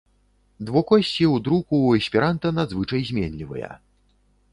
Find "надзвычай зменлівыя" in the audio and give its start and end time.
2.61-3.69